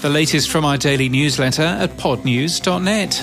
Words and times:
The 0.00 0.08
latest 0.08 0.48
from 0.48 0.64
our 0.64 0.78
daily 0.78 1.10
newsletter 1.10 1.62
at 1.62 1.90
podnews.net. 1.98 3.22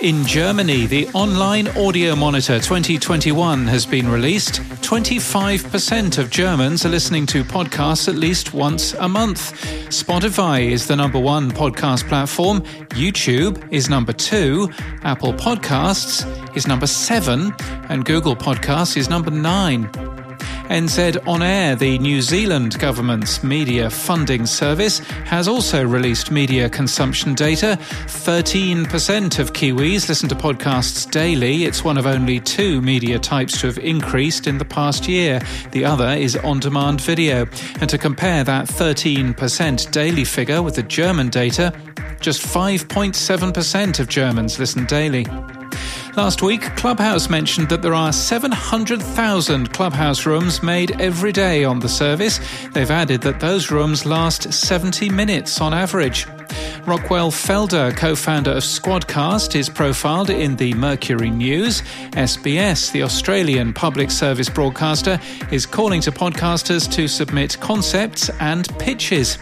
In 0.00 0.24
Germany, 0.24 0.86
the 0.86 1.06
Online 1.08 1.68
Audio 1.76 2.16
Monitor 2.16 2.58
2021 2.58 3.66
has 3.66 3.84
been 3.84 4.08
released. 4.08 4.62
25% 4.80 6.16
of 6.16 6.30
Germans 6.30 6.86
are 6.86 6.88
listening 6.88 7.26
to 7.26 7.44
podcasts 7.44 8.08
at 8.08 8.14
least 8.14 8.54
once 8.54 8.94
a 8.94 9.06
month. 9.06 9.52
Spotify 9.90 10.70
is 10.70 10.86
the 10.86 10.96
number 10.96 11.18
one 11.18 11.50
podcast 11.50 12.08
platform. 12.08 12.62
YouTube 12.96 13.62
is 13.70 13.90
number 13.90 14.14
two. 14.14 14.70
Apple 15.02 15.34
Podcasts 15.34 16.24
is 16.56 16.66
number 16.66 16.86
seven. 16.86 17.52
And 17.90 18.06
Google 18.06 18.34
Podcasts 18.34 18.96
is 18.96 19.10
number 19.10 19.30
nine. 19.30 19.90
NZ 20.70 21.26
On 21.26 21.42
Air, 21.42 21.74
the 21.74 21.98
New 21.98 22.22
Zealand 22.22 22.78
government's 22.78 23.42
media 23.42 23.90
funding 23.90 24.46
service, 24.46 25.00
has 25.26 25.48
also 25.48 25.84
released 25.84 26.30
media 26.30 26.70
consumption 26.70 27.34
data. 27.34 27.76
13% 28.06 29.40
of 29.40 29.52
Kiwis 29.52 30.08
listen 30.08 30.28
to 30.28 30.36
podcasts 30.36 31.10
daily. 31.10 31.64
It's 31.64 31.82
one 31.82 31.98
of 31.98 32.06
only 32.06 32.38
two 32.38 32.80
media 32.80 33.18
types 33.18 33.60
to 33.60 33.66
have 33.66 33.78
increased 33.78 34.46
in 34.46 34.58
the 34.58 34.64
past 34.64 35.08
year. 35.08 35.40
The 35.72 35.84
other 35.84 36.10
is 36.10 36.36
on 36.36 36.60
demand 36.60 37.00
video. 37.00 37.48
And 37.80 37.90
to 37.90 37.98
compare 37.98 38.44
that 38.44 38.66
13% 38.66 39.90
daily 39.90 40.24
figure 40.24 40.62
with 40.62 40.76
the 40.76 40.84
German 40.84 41.30
data, 41.30 41.74
just 42.20 42.42
5.7% 42.42 43.98
of 43.98 44.08
Germans 44.08 44.60
listen 44.60 44.86
daily. 44.86 45.26
Last 46.16 46.42
week, 46.42 46.62
Clubhouse 46.76 47.30
mentioned 47.30 47.68
that 47.68 47.82
there 47.82 47.94
are 47.94 48.12
700,000 48.12 49.72
Clubhouse 49.72 50.26
rooms 50.26 50.60
made 50.60 51.00
every 51.00 51.30
day 51.30 51.62
on 51.64 51.78
the 51.78 51.88
service. 51.88 52.40
They've 52.72 52.90
added 52.90 53.20
that 53.22 53.38
those 53.38 53.70
rooms 53.70 54.04
last 54.04 54.52
70 54.52 55.08
minutes 55.08 55.60
on 55.60 55.72
average. 55.72 56.26
Rockwell 56.90 57.30
Felder, 57.30 57.96
co 57.96 58.16
founder 58.16 58.50
of 58.50 58.64
Squadcast, 58.64 59.54
is 59.54 59.68
profiled 59.68 60.28
in 60.28 60.56
the 60.56 60.74
Mercury 60.74 61.30
News. 61.30 61.82
SBS, 62.14 62.90
the 62.90 63.04
Australian 63.04 63.72
public 63.72 64.10
service 64.10 64.48
broadcaster, 64.48 65.20
is 65.52 65.66
calling 65.66 66.00
to 66.00 66.10
podcasters 66.10 66.90
to 66.90 67.06
submit 67.06 67.56
concepts 67.60 68.28
and 68.40 68.68
pitches. 68.80 69.38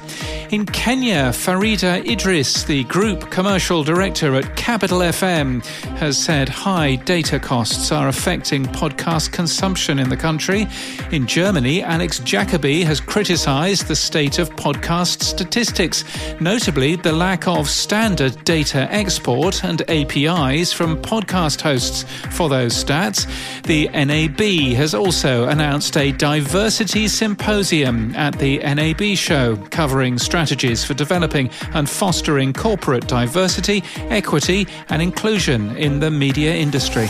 In 0.51 0.67
Kenya, 0.67 1.31
Farida 1.31 2.07
Idris, 2.07 2.65
the 2.65 2.85
group 2.85 3.31
commercial 3.31 3.83
director 3.83 4.35
at 4.35 4.57
Capital 4.57 4.99
FM, 4.99 5.65
has 5.99 6.23
said 6.23 6.51
high 6.51 6.97
data 6.97 7.39
costs 7.39 7.93
are 7.93 8.09
affecting 8.09 8.65
podcast 8.67 9.33
consumption 9.33 9.99
in 9.99 10.11
the 10.11 10.17
country. 10.17 10.67
In 11.13 11.27
Germany, 11.27 11.83
Alex 11.83 12.19
Jacoby 12.19 12.83
has 12.85 13.01
criticised 13.01 13.89
the 13.89 13.97
state 13.97 14.39
of 14.39 14.51
podcast 14.57 15.23
statistics, 15.23 16.05
notably 16.41 16.97
the 16.97 17.13
lack 17.13 17.38
of 17.47 17.69
standard 17.69 18.43
data 18.45 18.89
export 18.91 19.63
and 19.65 19.83
APIs 19.89 20.73
from 20.73 21.01
podcast 21.03 21.61
hosts 21.61 22.05
for 22.31 22.49
those 22.49 22.73
stats. 22.73 23.27
The 23.63 23.89
NAB 23.89 24.77
has 24.77 24.95
also 24.95 25.47
announced 25.49 25.97
a 25.97 26.13
diversity 26.13 27.07
symposium 27.07 28.15
at 28.17 28.39
the 28.39 28.59
NAB 28.59 29.17
show 29.17 29.57
covering 29.71 30.19
strategies 30.19 30.85
for 30.85 30.95
developing 30.95 31.51
and 31.75 31.89
fostering 31.89 32.53
corporate 32.53 33.07
diversity, 33.07 33.85
equity, 34.09 34.67
and 34.89 35.01
inclusion 35.01 35.77
in 35.77 36.01
the 36.01 36.11
media 36.11 36.55
industry. 36.55 37.09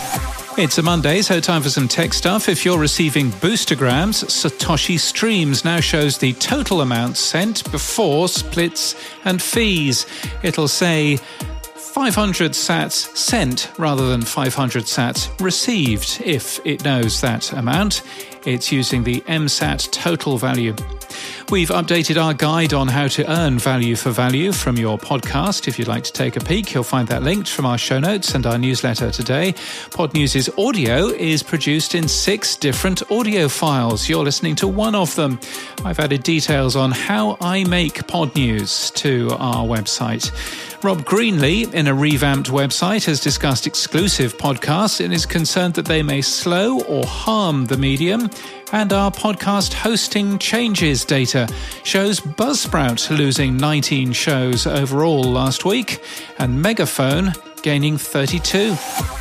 It's 0.59 0.77
a 0.77 0.83
Monday, 0.83 1.23
so 1.23 1.39
time 1.39 1.63
for 1.63 1.71
some 1.71 1.87
tech 1.87 2.13
stuff. 2.13 2.49
If 2.49 2.65
you're 2.65 2.81
receiving 2.81 3.31
boostergrams, 3.31 4.25
Satoshi 4.25 4.99
Streams 4.99 5.65
now 5.65 5.79
shows 5.79 6.19
the 6.19 6.33
total 6.33 6.81
amount 6.81 7.17
sent 7.17 7.71
before 7.71 8.27
splits 8.29 8.97
and 9.25 9.41
fees. 9.41 10.05
It'll 10.43 10.67
say 10.67 11.19
500 11.77 12.53
sats 12.53 13.17
sent 13.17 13.71
rather 13.79 14.09
than 14.09 14.23
500 14.23 14.83
sats 14.83 15.31
received 15.41 16.21
if 16.25 16.59
it 16.67 16.85
knows 16.85 17.21
that 17.21 17.53
amount. 17.53 18.03
It's 18.45 18.73
using 18.73 19.05
the 19.05 19.21
MSAT 19.23 19.91
total 19.91 20.39
value. 20.39 20.75
We've 21.51 21.71
updated 21.71 22.23
our 22.23 22.35
guide 22.35 22.75
on 22.75 22.89
how 22.89 23.09
to 23.09 23.31
earn 23.31 23.59
value 23.59 23.97
for 23.97 24.11
value 24.11 24.53
from 24.53 24.77
your 24.77 24.99
podcast. 24.99 25.67
If 25.67 25.79
you'd 25.79 25.89
like 25.89 26.05
to 26.05 26.13
take 26.13 26.37
a 26.37 26.41
peek, 26.41 26.75
you'll 26.75 26.85
find 26.85 27.09
that 27.09 27.23
linked 27.23 27.49
from 27.49 27.65
our 27.65 27.79
show 27.79 27.99
notes 27.99 28.35
and 28.35 28.45
our 28.45 28.59
newsletter 28.59 29.11
today. 29.11 29.55
Podnews' 29.91 30.51
audio 30.59 31.07
is 31.07 31.43
produced 31.43 31.95
in 31.95 32.07
six 32.07 32.55
different 32.55 33.11
audio 33.11 33.49
files. 33.49 34.11
You're 34.11 34.25
listening 34.25 34.57
to 34.57 34.69
one 34.69 34.95
of 34.95 35.15
them. 35.15 35.41
I've 35.85 35.99
added 35.99 36.23
details 36.23 36.77
on 36.77 36.91
how 36.91 37.39
I 37.41 37.65
make 37.65 38.07
Podnews 38.07 38.93
to 38.97 39.31
our 39.39 39.67
website. 39.67 40.31
Rob 40.85 41.05
Greenlee, 41.05 41.73
in 41.75 41.89
a 41.89 41.95
revamped 41.95 42.51
website, 42.51 43.07
has 43.07 43.21
discussed 43.21 43.67
exclusive 43.67 44.37
podcasts 44.37 45.03
and 45.03 45.13
is 45.13 45.27
concerned 45.27 45.75
that 45.75 45.87
they 45.87 46.03
may 46.03 46.21
slow 46.21 46.81
or 46.83 47.05
harm 47.05 47.67
the 47.67 47.77
medium. 47.77 48.28
And 48.73 48.93
our 48.93 49.11
podcast 49.11 49.73
hosting 49.73 50.39
changes 50.39 51.05
data 51.05 51.49
shows 51.85 52.21
Buzzsprout 52.21 53.17
losing 53.17 53.57
19 53.57 54.13
shows 54.13 54.67
overall 54.67 55.23
last 55.25 55.65
week 55.65 56.03
and 56.39 56.61
Megaphone 56.63 57.33
gaining 57.63 57.99
32. 57.99 59.18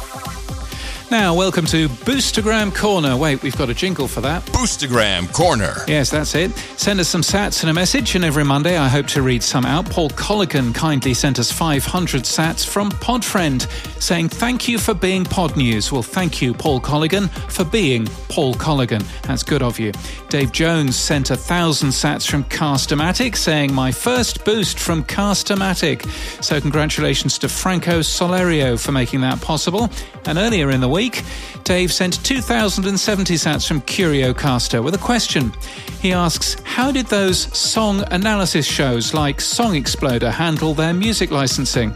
Now, 1.10 1.34
welcome 1.34 1.66
to 1.68 1.88
Boostergram 1.88 2.76
Corner. 2.76 3.16
Wait, 3.16 3.42
we've 3.42 3.56
got 3.58 3.70
a 3.70 3.74
jingle 3.74 4.10
for 4.10 4.20
that. 4.20 4.44
Boostergram 4.48 5.32
Corner. 5.32 5.74
Yes, 5.88 6.10
that's 6.10 6.36
it. 6.36 6.52
Send 6.76 7.00
us 7.00 7.08
some 7.08 7.22
sats 7.22 7.62
and 7.62 7.70
a 7.70 7.74
message, 7.74 8.16
and 8.16 8.26
every 8.26 8.44
Monday 8.44 8.78
I 8.78 8.90
hope 8.90 9.08
to 9.08 9.22
read 9.22 9.42
some 9.42 9.66
out. 9.66 9.90
Paul 9.90 10.10
Colligan 10.10 10.76
kindly 10.76 11.14
sent 11.14 11.40
us 11.40 11.50
500 11.50 12.24
sats 12.24 12.68
from 12.68 12.92
Podfriend 12.92 13.70
saying, 14.02 14.28
Thank 14.28 14.68
you 14.68 14.78
for 14.78 14.94
being 14.94 15.24
Podnews. 15.24 15.94
Well, 15.94 16.04
thank 16.04 16.42
you, 16.42 16.54
Paul 16.54 16.82
Colligan, 16.82 17.30
for 17.50 17.64
being 17.64 18.06
Paul 18.28 18.54
Colligan. 18.56 19.06
That's 19.22 19.44
good 19.44 19.64
of 19.64 19.80
you. 19.80 19.94
Dave 20.28 20.52
Jones 20.52 20.98
sent 20.98 21.32
a 21.32 21.38
thousand 21.38 21.92
sats 21.92 22.30
from 22.30 22.44
Castamatic 22.44 23.38
saying, 23.38 23.74
My 23.74 23.94
first 23.94 24.44
boost 24.44 24.78
from 24.78 25.06
Castamatic. 25.06 26.06
So, 26.44 26.60
congratulations 26.60 27.40
to 27.40 27.48
Franco 27.48 28.02
Solerio 28.02 28.78
for 28.78 28.92
making 28.92 29.22
that 29.22 29.40
possible. 29.40 29.90
And 30.26 30.38
earlier 30.38 30.70
in 30.70 30.82
the 30.82 30.97
week, 30.98 31.22
Dave 31.64 31.94
sent 31.94 32.26
2,070 32.26 33.36
sats 33.36 33.68
from 33.68 33.82
CurioCaster 33.82 34.84
with 34.84 34.96
a 34.96 34.98
question. 34.98 35.54
He 36.02 36.12
asks, 36.12 36.58
How 36.64 36.92
did 36.92 37.06
those 37.06 37.56
song 37.56 38.04
analysis 38.10 38.66
shows 38.66 39.14
like 39.14 39.40
Song 39.40 39.76
Exploder 39.76 40.32
handle 40.32 40.74
their 40.74 40.96
music 40.96 41.30
licensing? 41.30 41.96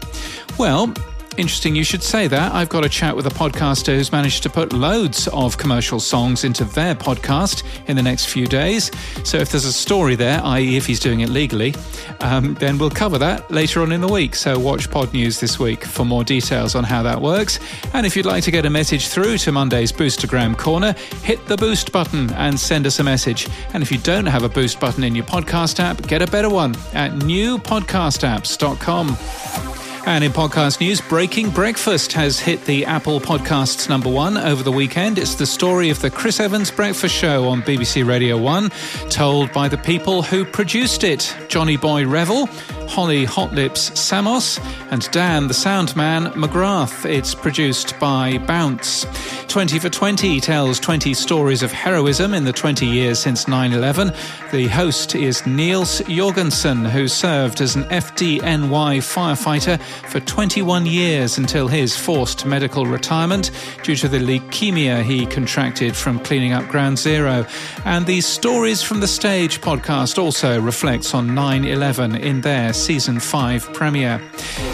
Well, 0.56 0.94
Interesting 1.38 1.74
you 1.74 1.82
should 1.82 2.02
say 2.02 2.28
that. 2.28 2.52
I've 2.52 2.68
got 2.68 2.84
a 2.84 2.88
chat 2.88 3.16
with 3.16 3.26
a 3.26 3.30
podcaster 3.30 3.94
who's 3.94 4.12
managed 4.12 4.42
to 4.42 4.50
put 4.50 4.74
loads 4.74 5.28
of 5.28 5.56
commercial 5.56 5.98
songs 5.98 6.44
into 6.44 6.64
their 6.64 6.94
podcast 6.94 7.62
in 7.88 7.96
the 7.96 8.02
next 8.02 8.26
few 8.26 8.46
days. 8.46 8.90
So 9.24 9.38
if 9.38 9.50
there's 9.50 9.64
a 9.64 9.72
story 9.72 10.14
there, 10.14 10.42
i.e., 10.44 10.76
if 10.76 10.84
he's 10.84 11.00
doing 11.00 11.20
it 11.20 11.30
legally, 11.30 11.74
um, 12.20 12.52
then 12.54 12.76
we'll 12.76 12.90
cover 12.90 13.16
that 13.18 13.50
later 13.50 13.80
on 13.80 13.92
in 13.92 14.02
the 14.02 14.08
week. 14.08 14.34
So 14.34 14.58
watch 14.58 14.90
Podnews 14.90 15.40
this 15.40 15.58
week 15.58 15.84
for 15.84 16.04
more 16.04 16.22
details 16.22 16.74
on 16.74 16.84
how 16.84 17.02
that 17.02 17.22
works. 17.22 17.58
And 17.94 18.04
if 18.04 18.14
you'd 18.14 18.26
like 18.26 18.44
to 18.44 18.50
get 18.50 18.66
a 18.66 18.70
message 18.70 19.08
through 19.08 19.38
to 19.38 19.52
Monday's 19.52 19.90
Boostergram 19.90 20.58
Corner, 20.58 20.92
hit 21.22 21.44
the 21.46 21.56
boost 21.56 21.92
button 21.92 22.30
and 22.34 22.60
send 22.60 22.86
us 22.86 22.98
a 22.98 23.04
message. 23.04 23.48
And 23.72 23.82
if 23.82 23.90
you 23.90 23.96
don't 23.98 24.26
have 24.26 24.42
a 24.42 24.50
boost 24.50 24.78
button 24.78 25.02
in 25.02 25.14
your 25.14 25.24
podcast 25.24 25.80
app, 25.80 26.06
get 26.06 26.20
a 26.20 26.26
better 26.26 26.50
one 26.50 26.74
at 26.92 27.12
newpodcastapps.com. 27.12 29.71
And 30.04 30.24
in 30.24 30.32
podcast 30.32 30.80
news, 30.80 31.00
Breaking 31.00 31.50
Breakfast 31.50 32.12
has 32.14 32.40
hit 32.40 32.64
the 32.64 32.84
Apple 32.86 33.20
Podcasts 33.20 33.88
number 33.88 34.10
one 34.10 34.36
over 34.36 34.64
the 34.64 34.72
weekend. 34.72 35.16
It's 35.16 35.36
the 35.36 35.46
story 35.46 35.90
of 35.90 36.00
the 36.00 36.10
Chris 36.10 36.40
Evans 36.40 36.72
Breakfast 36.72 37.14
Show 37.14 37.48
on 37.48 37.62
BBC 37.62 38.04
Radio 38.04 38.36
1, 38.36 38.70
told 39.10 39.52
by 39.52 39.68
the 39.68 39.78
people 39.78 40.22
who 40.22 40.44
produced 40.44 41.04
it 41.04 41.36
Johnny 41.46 41.76
Boy 41.76 42.04
Revel, 42.04 42.46
Holly 42.88 43.24
Hotlips 43.24 43.96
Samos, 43.96 44.58
and 44.90 45.08
Dan 45.12 45.46
the 45.46 45.54
Soundman 45.54 46.32
McGrath. 46.32 47.08
It's 47.08 47.34
produced 47.34 47.98
by 48.00 48.38
Bounce. 48.38 49.06
20 49.46 49.78
for 49.78 49.88
20 49.88 50.40
tells 50.40 50.80
20 50.80 51.14
stories 51.14 51.62
of 51.62 51.70
heroism 51.70 52.34
in 52.34 52.44
the 52.44 52.52
20 52.52 52.86
years 52.86 53.18
since 53.18 53.46
9 53.46 53.72
11. 53.72 54.12
The 54.50 54.66
host 54.66 55.14
is 55.14 55.46
Niels 55.46 56.00
Jorgensen, 56.08 56.84
who 56.86 57.06
served 57.06 57.60
as 57.60 57.76
an 57.76 57.84
FDNY 57.84 58.98
firefighter 58.98 59.80
for 60.08 60.20
21 60.20 60.86
years 60.86 61.38
until 61.38 61.68
his 61.68 61.96
forced 61.96 62.44
medical 62.44 62.86
retirement 62.86 63.50
due 63.82 63.96
to 63.96 64.08
the 64.08 64.18
leukemia 64.18 65.02
he 65.02 65.26
contracted 65.26 65.96
from 65.96 66.18
cleaning 66.20 66.52
up 66.52 66.68
Ground 66.68 66.98
Zero. 66.98 67.46
And 67.84 68.06
the 68.06 68.20
Stories 68.20 68.82
from 68.82 69.00
the 69.00 69.08
Stage 69.08 69.60
podcast 69.60 70.18
also 70.18 70.60
reflects 70.60 71.14
on 71.14 71.34
9 71.34 71.64
11 71.64 72.16
in 72.16 72.40
their 72.40 72.72
season 72.72 73.20
5 73.20 73.72
premiere. 73.72 74.20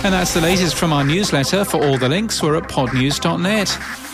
And 0.04 0.14
that's 0.14 0.34
the 0.34 0.40
latest 0.40 0.76
from 0.76 0.92
our 0.92 1.04
newsletter. 1.04 1.64
For 1.64 1.82
all 1.82 1.98
the 1.98 2.08
links, 2.08 2.42
we're 2.42 2.56
at 2.56 2.64
podnews.net. 2.64 4.07